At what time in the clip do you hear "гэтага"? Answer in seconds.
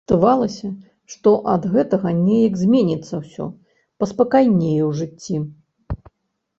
1.75-2.15